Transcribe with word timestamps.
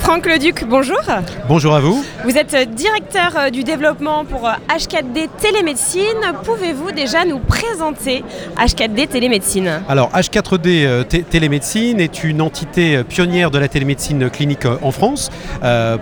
Franck 0.00 0.26
Leduc, 0.26 0.64
bonjour. 0.66 1.00
Bonjour 1.46 1.74
à 1.74 1.80
vous. 1.80 2.04
Vous 2.24 2.36
êtes 2.36 2.74
directeur 2.74 3.32
euh, 3.36 3.50
du 3.50 3.62
développement 3.64 4.24
pour 4.24 4.48
H4D 4.68 5.24
euh, 5.24 5.26
Télémédecine. 5.38 6.32
Pouvez-vous 6.42 6.90
déjà 6.90 7.24
nous 7.24 7.38
présenter 7.38 8.24
H4D 8.56 9.08
Télémédecine? 9.08 9.82
Alors 9.88 10.10
H4D 10.12 10.84
euh, 10.84 11.04
Télémédecine 11.04 12.00
est 12.00 12.24
une 12.24 12.40
entité 12.40 13.04
pionnière 13.04 13.50
de 13.50 13.58
la 13.58 13.68
télémédecine 13.68 14.30
clinique 14.30 14.66
en 14.82 14.90
France, 14.90 15.30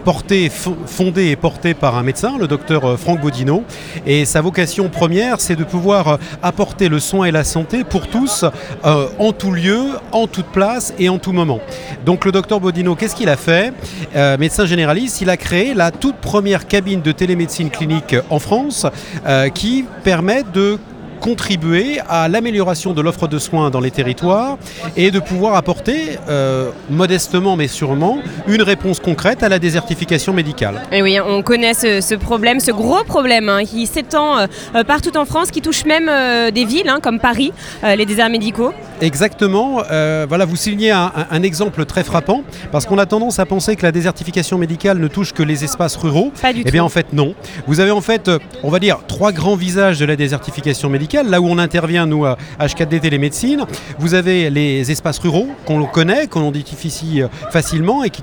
portée, 0.05 0.51
fondée 0.51 1.27
et 1.31 1.37
portée 1.37 1.75
par 1.75 1.97
un 1.97 2.03
médecin, 2.03 2.37
le 2.39 2.47
docteur 2.47 2.99
Franck 2.99 3.21
Bodino. 3.21 3.65
Et 4.07 4.25
sa 4.25 4.41
vocation 4.41 4.89
première, 4.89 5.41
c'est 5.41 5.57
de 5.57 5.65
pouvoir 5.65 6.19
apporter 6.43 6.89
le 6.89 7.01
soin 7.01 7.27
et 7.27 7.31
la 7.31 7.45
santé 7.45 7.85
pour 7.85 8.07
tous, 8.09 8.45
en 8.85 9.33
tout 9.33 9.53
lieu, 9.53 9.79
en 10.13 10.27
toute 10.27 10.47
place 10.47 10.95
et 10.99 11.09
en 11.09 11.19
tout 11.19 11.33
moment. 11.33 11.61
Donc 12.05 12.25
le 12.25 12.33
docteur 12.33 12.61
Bodino, 12.61 12.95
qu'est-ce 12.95 13.17
qu'il 13.17 13.29
a 13.29 13.37
fait? 13.37 13.73
Euh, 14.17 14.37
médecin 14.39 14.67
généraliste, 14.67 15.21
il 15.21 15.31
a 15.31 15.37
créé 15.37 15.75
la 15.75 15.91
toute 15.91 16.17
première 16.17 16.67
cabine 16.67 17.01
de 17.03 17.13
télémédecine 17.13 17.71
clinique 17.71 18.17
en 18.31 18.39
France 18.39 18.87
euh, 19.27 19.49
qui 19.49 19.85
permet 20.05 20.43
de 20.43 20.79
contribuer 21.21 22.01
à 22.09 22.29
l'amélioration 22.29 22.93
de 22.93 23.01
l'offre 23.01 23.29
de 23.29 23.39
soins 23.39 23.71
dans 23.71 23.81
les 23.81 23.91
territoires 23.91 24.59
et 24.97 25.11
de 25.11 25.21
pouvoir 25.21 25.55
apporter, 25.55 26.19
euh, 26.29 26.71
modestement 26.91 27.57
mais 27.57 27.69
sûrement, 27.69 28.19
une 28.47 28.63
réponse 28.63 29.01
concrète 29.01 29.43
à 29.43 29.49
la 29.49 29.59
désertification 29.59 30.33
médicale. 30.33 30.83
Et 30.93 31.03
oui, 31.03 31.19
on 31.21 31.43
connaît 31.43 31.75
ce, 31.75 32.15
problème, 32.15 32.61
ce 32.61 32.71
gros 32.71 33.05
problème 33.05 33.49
hein, 33.49 33.65
qui 33.65 33.87
s'étend 33.87 34.47
partout 34.87 35.17
en 35.17 35.25
France, 35.25 35.51
qui 35.51 35.61
touche 35.61 35.85
même 35.85 36.11
des 36.53 36.65
villes 36.65 36.89
hein, 36.89 37.01
comme 37.03 37.21
Paris, 37.21 37.53
les 37.83 38.07
déserts 38.07 38.31
médicaux. 38.31 38.73
Exactement. 39.01 39.83
Euh, 39.91 40.27
voilà, 40.29 40.45
vous 40.45 40.57
signez 40.57 40.91
un, 40.91 41.43
exemple 41.43 41.85
très 41.85 42.05
frappant, 42.05 42.43
parce 42.73 42.87
qu'on 42.87 42.99
a 42.99 43.07
tendance 43.07 43.39
à 43.39 43.47
penser 43.47 43.77
que 43.77 43.83
la 43.83 43.93
désertification 43.93 44.59
médicale 44.59 44.99
ne 44.99 45.09
touche 45.09 45.33
que 45.33 45.43
les 45.43 45.65
espaces 45.65 45.97
ruraux. 45.97 46.33
Pas 46.41 46.53
du 46.53 46.63
eh 46.65 46.71
bien, 46.71 46.85
en 46.85 46.89
fait, 46.89 47.13
non. 47.13 47.35
Vous 47.67 47.81
avez 47.81 47.91
en 47.91 48.01
fait, 48.01 48.29
euh, 48.29 48.39
on 48.63 48.71
va 48.71 48.79
dire, 48.79 48.99
trois 49.07 49.33
grands 49.33 49.57
visages 49.57 49.99
de 49.99 50.05
la 50.05 50.17
désertification 50.17 50.89
médicale. 50.89 51.08
Là 51.13 51.41
où 51.41 51.47
on 51.47 51.59
intervient, 51.59 52.07
nous, 52.07 52.27
à 52.27 52.37
H4D 52.61 53.01
Télémédecine, 53.01 53.65
vous 53.99 54.15
avez 54.15 54.51
les 54.51 54.91
espaces 54.91 55.19
ruraux 55.19 55.49
qu'on 55.65 55.85
connaît, 55.87 56.27
qu'on 56.27 56.51
identifie 56.51 57.23
euh, 57.23 57.29
facilement 57.51 58.05
et 58.05 58.11
qui, 58.11 58.23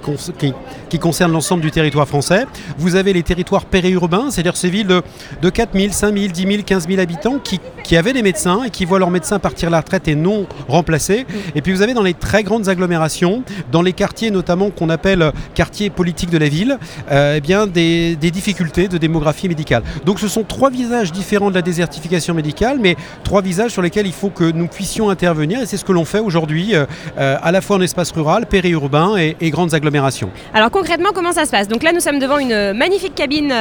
concernent 0.99 1.31
l'ensemble 1.33 1.61
du 1.61 1.71
territoire 1.71 2.07
français. 2.07 2.45
Vous 2.77 2.95
avez 2.95 3.11
les 3.11 3.23
territoires 3.23 3.65
périurbains, 3.65 4.29
c'est-à-dire 4.29 4.55
ces 4.55 4.69
villes 4.69 4.87
de, 4.87 5.01
de 5.41 5.49
4 5.49 5.77
000, 5.77 5.91
5 5.91 6.17
000, 6.17 6.27
10 6.31 6.41
000, 6.41 6.63
15 6.65 6.87
000 6.87 7.01
habitants 7.01 7.39
qui, 7.39 7.59
avaient 7.97 8.13
des 8.13 8.23
médecins 8.23 8.63
et 8.63 8.69
qui 8.69 8.85
voient 8.85 8.99
leurs 8.99 9.11
médecins 9.11 9.39
partir 9.39 9.67
à 9.69 9.71
la 9.71 9.79
retraite 9.79 10.07
et 10.07 10.15
non 10.15 10.47
remplacés. 10.67 11.25
Et 11.53 11.61
puis 11.61 11.71
vous 11.71 11.81
avez 11.81 11.93
dans 11.93 12.03
les 12.03 12.13
très 12.13 12.43
grandes 12.43 12.67
agglomérations, 12.67 13.43
dans 13.71 13.81
les 13.81 13.93
quartiers 13.93 14.31
notamment 14.31 14.69
qu'on 14.69 14.89
appelle 14.89 15.31
quartiers 15.53 15.89
politiques 15.89 16.29
de 16.29 16.37
la 16.37 16.49
ville, 16.49 16.77
euh, 17.11 17.35
eh 17.37 17.41
bien 17.41 17.67
des, 17.67 18.15
difficultés 18.15 18.87
de 18.87 18.97
démographie 18.97 19.47
médicale. 19.47 19.83
Donc 20.05 20.19
ce 20.19 20.27
sont 20.27 20.43
trois 20.43 20.69
visages 20.69 21.11
différents 21.11 21.49
de 21.49 21.55
la 21.55 21.61
désertification 21.61 22.33
médicale, 22.33 22.74
mais 22.79 22.95
trois 23.23 23.41
visages 23.41 23.71
sur 23.71 23.81
lesquels 23.81 24.07
il 24.07 24.13
faut 24.13 24.29
que 24.29 24.43
nous 24.51 24.67
puissions 24.67 25.09
intervenir 25.09 25.61
et 25.61 25.65
c'est 25.65 25.77
ce 25.77 25.85
que 25.85 25.91
l'on 25.91 26.05
fait 26.05 26.19
aujourd'hui 26.19 26.75
euh, 26.75 26.85
euh, 27.17 27.37
à 27.41 27.51
la 27.51 27.61
fois 27.61 27.77
en 27.77 27.81
espace 27.81 28.11
rural, 28.11 28.45
périurbain 28.45 29.15
et, 29.17 29.35
grandes 29.49 29.73
agglomérations. 29.73 30.31
Alors 30.53 30.71
concrètement, 30.71 31.09
comment 31.13 31.31
ça 31.31 31.45
se 31.45 31.51
passe? 31.51 31.67
Donc 31.67 31.83
là, 31.83 31.91
nous 31.93 31.99
sommes 31.99 32.19
devant 32.19 32.39
une 32.39 32.73
magnifique 32.73 33.15
cabine 33.15 33.53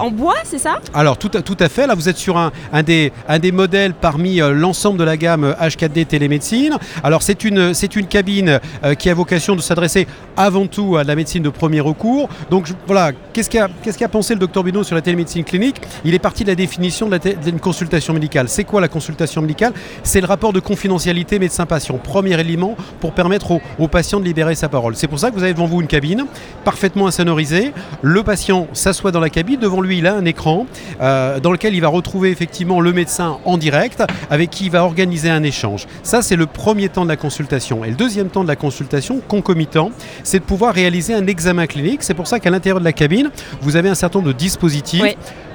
en 0.00 0.10
bois, 0.10 0.34
c'est 0.44 0.58
ça? 0.58 0.80
Alors 0.92 1.16
tout, 1.18 1.28
tout 1.28 1.56
à 1.60 1.68
fait, 1.68 1.86
là 1.86 1.94
vous 1.94 2.08
êtes 2.08 2.18
sur 2.18 2.36
un, 2.36 2.52
un, 2.72 2.82
des, 2.82 3.12
un 3.28 3.38
des 3.38 3.52
modèles 3.52 3.94
parmi 3.94 4.38
l'ensemble 4.38 4.98
de 4.98 5.04
la 5.04 5.16
gamme 5.16 5.54
H4D 5.60 6.06
Télé 6.06 6.28
médecine. 6.28 6.76
Alors 7.02 7.22
c'est 7.22 7.44
une, 7.44 7.74
c'est 7.74 7.96
une 7.96 8.06
cabine 8.06 8.60
euh, 8.84 8.94
qui 8.94 9.10
a 9.10 9.14
vocation 9.14 9.56
de 9.56 9.60
s'adresser 9.60 10.06
avant 10.36 10.66
tout 10.66 10.96
à 10.96 11.04
la 11.04 11.14
médecine 11.16 11.42
de 11.42 11.48
premier 11.48 11.80
recours. 11.80 12.28
Donc 12.50 12.68
voilà, 12.86 13.12
qu'est-ce 13.32 13.50
qu'a 13.50 13.68
qu'est-ce 13.82 13.98
qu'a 13.98 14.08
pensé 14.08 14.34
le 14.34 14.40
docteur 14.40 14.64
Bino 14.64 14.82
sur 14.84 14.94
la 14.94 15.02
télémédecine 15.02 15.44
clinique? 15.44 15.80
Il 16.04 16.14
est 16.14 16.18
parti 16.18 16.44
de 16.44 16.48
la 16.48 16.54
définition 16.54 17.08
d'une 17.08 17.60
consultation 17.60 18.14
médicale. 18.14 18.33
C'est 18.48 18.64
quoi 18.64 18.80
la 18.80 18.88
consultation 18.88 19.42
médicale? 19.42 19.72
C'est 20.02 20.20
le 20.20 20.26
rapport 20.26 20.52
de 20.52 20.60
confidentialité 20.60 21.38
médecin-patient, 21.38 21.98
premier 21.98 22.38
élément 22.40 22.76
pour 23.00 23.12
permettre 23.12 23.60
aux, 23.78 23.88
patients 23.88 24.18
de 24.18 24.24
libérer 24.24 24.56
sa 24.56 24.68
parole. 24.68 24.96
C'est 24.96 25.06
pour 25.06 25.20
ça 25.20 25.30
que 25.30 25.36
vous 25.36 25.44
avez 25.44 25.52
devant 25.52 25.66
vous 25.66 25.80
une 25.80 25.86
cabine 25.86 26.26
parfaitement 26.64 27.06
insonorisée. 27.06 27.72
Le 28.02 28.22
patient 28.24 28.66
s'assoit 28.72 29.12
dans 29.12 29.20
la 29.20 29.30
cabine, 29.30 29.60
devant 29.60 29.80
lui 29.80 29.98
il 29.98 30.06
a 30.06 30.14
un 30.14 30.24
écran 30.24 30.66
euh, 31.00 31.38
dans 31.38 31.52
lequel 31.52 31.74
il 31.74 31.80
va 31.80 31.88
retrouver 31.88 32.30
effectivement 32.30 32.80
le 32.80 32.92
médecin 32.92 33.38
en 33.44 33.56
direct 33.56 34.02
avec 34.30 34.50
qui 34.50 34.64
il 34.64 34.70
va 34.70 34.84
organiser 34.84 35.30
un 35.30 35.44
échange. 35.44 35.86
Ça 36.02 36.20
c'est 36.20 36.36
le 36.36 36.46
premier 36.46 36.88
temps 36.88 37.04
de 37.04 37.10
la 37.10 37.16
consultation. 37.16 37.84
Et 37.84 37.90
le 37.90 37.96
deuxième 37.96 38.30
temps 38.30 38.42
de 38.42 38.48
la 38.48 38.56
consultation, 38.56 39.20
concomitant, 39.28 39.92
c'est 40.24 40.40
de 40.40 40.44
pouvoir 40.44 40.74
réaliser 40.74 41.14
un 41.14 41.26
examen 41.28 41.66
clinique. 41.66 42.02
C'est 42.02 42.14
pour 42.14 42.26
ça 42.26 42.40
qu'à 42.40 42.50
l'intérieur 42.50 42.80
de 42.80 42.84
la 42.84 42.92
cabine, 42.92 43.30
vous 43.60 43.76
avez 43.76 43.88
un 43.88 43.94
certain 43.94 44.18
nombre 44.18 44.32
de 44.32 44.36
dispositifs 44.36 45.04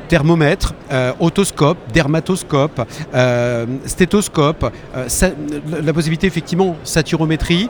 thermomètre, 0.09 0.73
euh, 0.91 1.13
otoscope, 1.19 1.77
dermatoscope, 1.93 2.81
euh, 3.13 3.65
stéthoscope, 3.85 4.73
euh, 4.97 5.07
la 5.81 5.93
possibilité 5.93 6.27
effectivement 6.27 6.75
saturométrie 6.83 7.69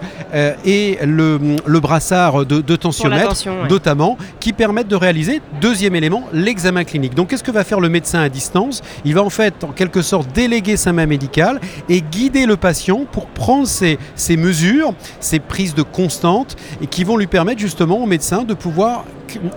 et 0.66 0.98
le, 1.04 1.80
brassard 1.80 2.46
de, 2.46 2.76
tensiomètre 2.76 3.36
notamment 3.70 4.18
qui 4.40 4.54
permettent 4.54 4.88
de 4.88 4.96
réaliser, 4.96 5.42
deuxième 5.62 5.96
élément, 5.96 6.24
l'examen 6.34 6.84
clinique. 6.84 7.14
Donc 7.14 7.30
qu'est-ce 7.30 7.44
que 7.44 7.52
va 7.52 7.64
faire 7.64 7.82
le 7.82 7.90
médecin 7.90 8.22
à 8.22 8.30
distance? 8.30 8.82
Il 9.06 9.14
va 9.14 9.22
en 9.22 9.30
fait 9.30 9.64
en 9.64 9.72
quelque 9.72 10.02
sorte 10.02 10.32
déléguer 10.34 10.78
sa 10.78 10.94
main 10.94 11.06
médicale 11.06 11.60
et 11.90 12.02
guider 12.02 12.46
le 12.46 12.56
patient 12.56 13.06
pour 13.12 13.28
prendre 13.28 13.68
ses, 13.68 14.00
ses 14.16 14.38
mesures, 14.38 14.94
ses 15.20 15.40
prises 15.40 15.76
de 15.76 15.84
constante 15.84 16.56
et 16.82 16.88
qui 16.88 17.04
vont 17.04 17.18
lui 17.18 17.28
permettre 17.28 17.60
justement 17.60 18.02
au 18.02 18.06
médecin 18.06 18.44
de 18.44 18.54
pouvoir 18.54 19.04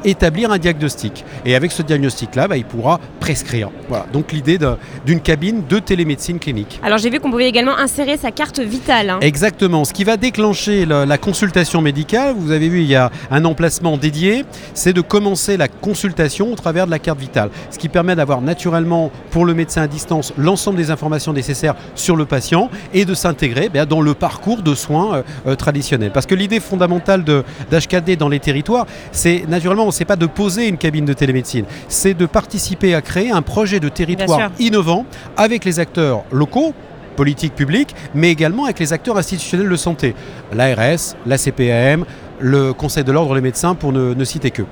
établir 0.04 0.50
un 0.50 0.58
diagnostic. 0.58 1.24
Et 1.44 1.54
avec 1.54 1.72
ce 1.72 1.82
diagnostic-là, 1.82 2.48
bah, 2.48 2.56
il 2.56 2.64
pourra 2.64 3.00
prescrire. 3.20 3.70
Voilà. 3.88 4.06
Donc 4.12 4.32
l'idée 4.32 4.58
d'une 5.06 5.20
cabine 5.20 5.62
de 5.68 5.78
télémédecine 5.78 6.38
clinique. 6.38 6.80
Alors 6.82 6.98
j'ai 6.98 7.10
vu 7.10 7.20
qu'on 7.20 7.30
pouvait 7.30 7.48
également 7.48 7.76
insérer 7.76 8.16
sa 8.16 8.30
carte 8.30 8.60
vitale. 8.60 9.10
Hein. 9.10 9.18
Exactement. 9.20 9.84
Ce 9.84 9.92
qui 9.92 10.04
va 10.04 10.16
déclencher 10.16 10.86
la, 10.86 11.18
consultation 11.18 11.80
médicale, 11.80 12.34
vous 12.36 12.50
avez 12.50 12.68
vu, 12.68 12.80
il 12.80 12.86
y 12.86 12.96
a 12.96 13.10
un 13.30 13.44
emplacement 13.44 13.96
dédié, 13.96 14.44
c'est 14.74 14.92
de 14.92 15.00
commencer 15.00 15.56
la 15.56 15.68
consultation 15.68 16.52
au 16.52 16.56
travers 16.56 16.86
de 16.86 16.90
la 16.90 16.98
carte 16.98 17.18
vitale. 17.18 17.50
Ce 17.70 17.78
qui 17.78 17.88
permet 17.88 18.16
d'avoir 18.16 18.40
naturellement 18.40 19.10
pour 19.30 19.44
le 19.44 19.54
médecin 19.54 19.82
à 19.82 19.86
distance 19.86 20.32
l'ensemble 20.36 20.78
des 20.78 20.90
informations 20.90 21.32
nécessaires 21.32 21.74
sur 21.94 22.16
le 22.16 22.24
patient 22.24 22.70
et 22.92 23.04
de 23.04 23.14
s'intégrer 23.14 23.70
eh 23.72 23.86
dans 23.86 24.00
le 24.00 24.14
parcours 24.14 24.62
de 24.62 24.74
soins 24.74 25.16
euh, 25.16 25.22
euh, 25.46 25.54
traditionnels. 25.54 26.10
Parce 26.12 26.26
que 26.26 26.34
l'idée 26.34 26.60
fondamentale 26.60 27.24
d'HKD 27.24 28.16
dans 28.16 28.28
les 28.28 28.40
territoires, 28.40 28.86
c'est 29.12 29.44
naturellement, 29.62 29.92
c'est 29.92 30.04
pas 30.04 30.16
de 30.16 30.26
poser 30.26 30.66
une 30.66 30.76
cabine 30.76 31.04
de 31.04 31.12
télémédecine, 31.12 31.66
c'est 31.86 32.14
de 32.14 32.26
participer 32.26 32.96
à 32.96 33.00
créer 33.00 33.30
un 33.30 33.42
projet 33.42 33.78
de 33.78 33.88
territoire 33.88 34.50
innovant 34.58 35.06
avec 35.36 35.64
les 35.64 35.78
acteurs 35.78 36.24
locaux, 36.32 36.74
politiques 37.14 37.54
publiques, 37.54 37.94
mais 38.12 38.32
également 38.32 38.64
avec 38.64 38.80
les 38.80 38.92
acteurs 38.92 39.16
institutionnels 39.18 39.68
de 39.68 39.76
santé, 39.76 40.16
l'ARS, 40.52 41.14
la 41.26 41.38
CPAM, 41.38 42.04
le 42.40 42.72
Conseil 42.72 43.04
de 43.04 43.12
l'ordre 43.12 43.36
des 43.36 43.40
médecins 43.40 43.76
pour 43.76 43.92
ne, 43.92 44.24
citer 44.24 44.50
que. 44.50 44.62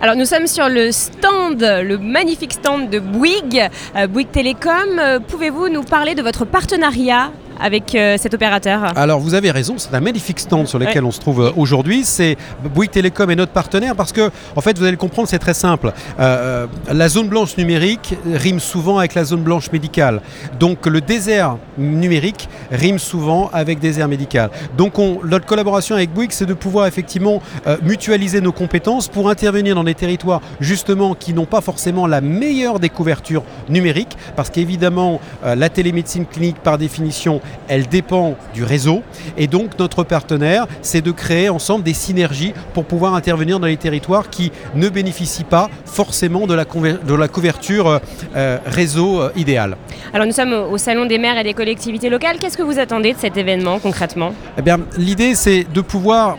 Alors 0.00 0.14
nous 0.14 0.26
sommes 0.26 0.46
sur 0.46 0.68
le 0.68 0.92
stand, 0.92 1.60
le 1.60 1.98
magnifique 1.98 2.52
stand 2.52 2.88
de 2.88 3.00
Bouygues, 3.00 3.68
euh, 3.96 4.06
Bouygues 4.06 4.30
Télécom. 4.30 5.00
Euh, 5.00 5.18
pouvez-vous 5.18 5.68
nous 5.70 5.82
parler 5.82 6.14
de 6.14 6.22
votre 6.22 6.44
partenariat 6.44 7.32
avec 7.60 7.94
euh, 7.94 8.16
cet 8.18 8.34
opérateur 8.34 8.92
Alors 8.96 9.20
vous 9.20 9.34
avez 9.34 9.50
raison, 9.50 9.74
c'est 9.78 9.94
un 9.94 10.00
magnifique 10.00 10.40
stand 10.40 10.66
sur 10.66 10.78
lequel 10.78 11.04
on 11.04 11.10
se 11.10 11.20
trouve 11.20 11.42
euh, 11.42 11.52
aujourd'hui. 11.56 12.04
C'est 12.04 12.36
Bouygues 12.74 12.90
Télécom 12.90 13.30
est 13.30 13.36
notre 13.36 13.52
partenaire 13.52 13.94
parce 13.94 14.12
que, 14.12 14.30
en 14.54 14.60
fait, 14.60 14.76
vous 14.76 14.84
allez 14.84 14.92
le 14.92 14.96
comprendre, 14.96 15.28
c'est 15.28 15.38
très 15.38 15.54
simple. 15.54 15.92
Euh, 16.20 16.66
la 16.92 17.08
zone 17.08 17.28
blanche 17.28 17.56
numérique 17.56 18.14
rime 18.32 18.60
souvent 18.60 18.98
avec 18.98 19.14
la 19.14 19.24
zone 19.24 19.42
blanche 19.42 19.72
médicale. 19.72 20.20
Donc 20.58 20.86
le 20.86 21.00
désert 21.00 21.56
numérique 21.78 22.48
rime 22.70 22.98
souvent 22.98 23.50
avec 23.52 23.78
désert 23.78 24.08
médical. 24.08 24.50
Donc 24.76 24.98
on, 24.98 25.20
notre 25.24 25.46
collaboration 25.46 25.94
avec 25.94 26.12
Bouygues, 26.12 26.32
c'est 26.32 26.46
de 26.46 26.54
pouvoir 26.54 26.86
effectivement 26.86 27.40
mutualiser 27.82 28.40
nos 28.40 28.52
compétences 28.52 29.08
pour 29.08 29.30
intervenir 29.30 29.74
dans 29.74 29.84
des 29.84 29.94
territoires 29.94 30.40
justement 30.60 31.14
qui 31.14 31.32
n'ont 31.32 31.46
pas 31.46 31.60
forcément 31.60 32.06
la 32.06 32.20
meilleure 32.20 32.80
des 32.80 32.88
couvertures 32.88 33.42
numériques, 33.68 34.16
parce 34.34 34.50
qu'évidemment 34.50 35.20
la 35.44 35.68
télémédecine 35.68 36.26
clinique 36.26 36.56
par 36.62 36.78
définition 36.78 37.40
elle 37.68 37.86
dépend 37.86 38.36
du 38.54 38.64
réseau. 38.64 39.02
Et 39.36 39.46
donc 39.46 39.78
notre 39.78 40.04
partenaire, 40.04 40.66
c'est 40.82 41.02
de 41.02 41.10
créer 41.10 41.48
ensemble 41.48 41.84
des 41.84 41.94
synergies 41.94 42.54
pour 42.74 42.84
pouvoir 42.84 43.14
intervenir 43.14 43.60
dans 43.60 43.66
les 43.66 43.76
territoires 43.76 44.30
qui 44.30 44.52
ne 44.74 44.88
bénéficient 44.88 45.44
pas 45.44 45.68
forcément 45.84 46.46
de 46.46 46.54
la, 46.54 46.64
de 46.64 47.14
la 47.14 47.28
couverture 47.28 47.88
euh, 47.88 47.98
euh, 48.36 48.58
réseau 48.66 49.20
euh, 49.20 49.30
idéale. 49.36 49.76
Alors 50.12 50.26
nous 50.26 50.32
sommes 50.32 50.52
au 50.52 50.78
Salon 50.78 51.06
des 51.06 51.18
maires 51.18 51.38
et 51.38 51.44
des 51.44 51.54
collectivités 51.54 52.10
locales. 52.10 52.38
Qu'est-ce 52.38 52.56
que 52.56 52.62
vous 52.62 52.78
attendez 52.78 53.12
de 53.12 53.18
cet 53.18 53.36
événement 53.36 53.78
concrètement? 53.78 54.32
Eh 54.58 54.62
bien, 54.62 54.78
L'idée, 54.96 55.34
c'est 55.34 55.66
de 55.72 55.80
pouvoir 55.80 56.38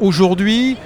aujourd'hui, 0.00 0.76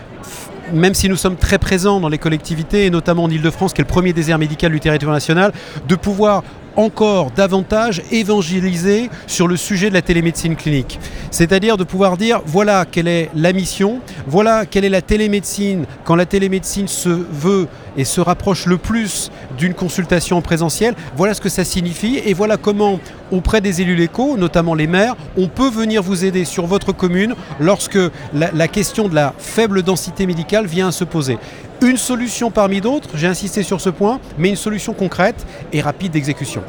même 0.73 0.95
si 0.95 1.09
nous 1.09 1.17
sommes 1.17 1.37
très 1.37 1.59
présents 1.59 2.01
dans 2.01 2.09
les 2.09 2.19
collectivités, 2.19 2.87
et 2.87 2.91
notamment 2.91 3.25
en 3.25 3.31
Ile-de-France, 3.31 3.73
qui 3.73 3.81
est 3.81 3.85
le 3.85 3.89
premier 3.89 4.13
désert 4.13 4.39
médical 4.39 4.73
du 4.73 4.81
territoire 4.81 5.13
national, 5.13 5.53
de 5.87 5.95
pouvoir 5.95 6.43
encore 6.79 7.33
davantage 7.33 8.03
évangéliser 8.13 9.11
sur 9.27 9.49
le 9.49 9.57
sujet 9.57 9.89
de 9.89 9.95
la 9.95 10.01
télémédecine 10.01 10.55
clinique. 10.55 11.01
C'est-à-dire 11.33 11.77
de 11.77 11.83
pouvoir 11.83 12.17
dire 12.17 12.41
voilà 12.47 12.85
quelle 12.85 13.09
est 13.09 13.31
la 13.35 13.53
mission, 13.53 13.99
voilà 14.29 14.65
quelle 14.65 14.85
est 14.85 14.89
la 14.89 15.03
télémédecine 15.03 15.87
quand 16.05 16.15
la 16.15 16.25
télémédecine 16.25 16.87
se 16.87 17.09
veut 17.09 17.67
et 17.97 18.05
se 18.05 18.21
rapproche 18.21 18.67
le 18.67 18.79
plus 18.79 19.33
d'une 19.59 19.75
consultation 19.75 20.37
en 20.37 20.41
présentiel, 20.41 20.95
voilà 21.17 21.35
ce 21.35 21.41
que 21.41 21.49
ça 21.49 21.65
signifie 21.65 22.23
et 22.25 22.33
voilà 22.33 22.57
comment 22.57 23.01
auprès 23.33 23.61
des 23.61 23.83
élus 23.83 23.97
locaux, 23.97 24.37
notamment 24.37 24.75
les 24.75 24.87
maires, 24.87 25.17
on 25.37 25.49
peut 25.49 25.69
venir 25.69 26.03
vous 26.03 26.25
aider 26.25 26.45
sur 26.45 26.67
votre 26.67 26.93
commune 26.93 27.35
lorsque 27.59 27.99
la, 28.33 28.53
la 28.55 28.69
question 28.69 29.09
de 29.09 29.17
la 29.17 29.35
faible 29.37 29.83
densité 29.83 30.27
médicale 30.27 30.67
vient 30.67 30.89
à 30.89 30.93
se 30.93 31.05
poser. 31.05 31.39
Une 31.83 31.97
solution 31.97 32.51
parmi 32.51 32.81
d'autres, 32.81 33.11
j'ai 33.15 33.29
insisté 33.29 33.63
sur 33.63 33.81
ce 33.81 33.91
point, 33.91 34.21
mais 34.37 34.51
une 34.51 34.57
solution 34.57 34.95
concrète 34.95 35.47
et 35.73 35.81
rapide 35.81 36.13
d'exécution. 36.13 36.63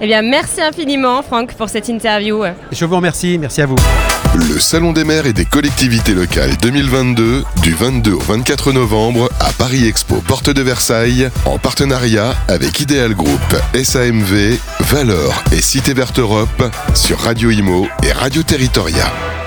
Eh 0.00 0.06
bien, 0.06 0.22
merci 0.22 0.60
infiniment, 0.60 1.22
Franck, 1.22 1.54
pour 1.54 1.68
cette 1.68 1.88
interview. 1.88 2.44
Je 2.70 2.84
vous 2.84 2.94
remercie, 2.94 3.36
merci 3.36 3.62
à 3.62 3.66
vous. 3.66 3.76
Le 4.34 4.60
Salon 4.60 4.92
des 4.92 5.02
maires 5.02 5.26
et 5.26 5.32
des 5.32 5.44
collectivités 5.44 6.14
locales 6.14 6.56
2022 6.62 7.42
du 7.62 7.72
22 7.72 8.12
au 8.12 8.20
24 8.20 8.72
novembre 8.72 9.28
à 9.40 9.50
Paris 9.52 9.88
Expo 9.88 10.16
Porte 10.16 10.50
de 10.50 10.62
Versailles 10.62 11.30
en 11.44 11.58
partenariat 11.58 12.34
avec 12.46 12.78
Ideal 12.78 13.14
Group, 13.14 13.40
SAMV, 13.74 14.58
Valor 14.80 15.42
et 15.50 15.60
Cité 15.60 15.94
Verte 15.94 16.20
Europe 16.20 16.70
sur 16.94 17.18
Radio 17.18 17.50
Imo 17.50 17.88
et 18.04 18.12
Radio 18.12 18.42
Territoria. 18.42 19.37